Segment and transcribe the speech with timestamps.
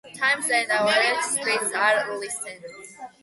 [0.15, 2.63] Times and average speeds are listed.